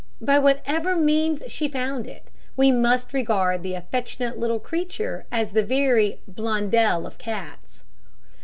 [0.19, 5.63] By whatever means she found it, we must regard the affectionate little creature as the
[5.63, 7.83] very "Blondel of cats."